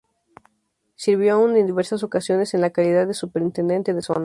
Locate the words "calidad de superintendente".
2.71-3.93